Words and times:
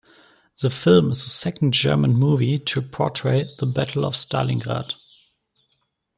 The 0.61 0.71
film 0.71 1.11
is 1.11 1.23
the 1.25 1.29
second 1.29 1.73
German 1.75 2.13
movie 2.15 2.57
to 2.57 2.81
portray 2.81 3.45
the 3.59 3.67
Battle 3.67 4.03
of 4.03 4.15
Stalingrad. 4.15 4.95